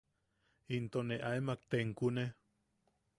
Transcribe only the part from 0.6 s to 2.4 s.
Into ne aemak tenkune.